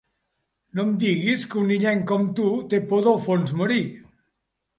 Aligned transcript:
No 0.77 0.85
em 0.91 0.95
diguis 1.03 1.43
que 1.51 1.59
un 1.65 1.73
illenc 1.75 2.07
com 2.13 2.25
tu 2.41 2.47
té 2.73 2.81
por 2.93 3.05
del 3.11 3.21
fons 3.27 3.55
marí. 3.61 3.79